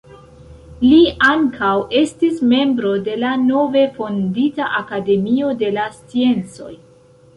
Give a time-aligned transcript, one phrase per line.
[0.83, 1.01] Li
[1.31, 6.73] ankaŭ estis membro de la nove fondita Akademio de la sciencoj.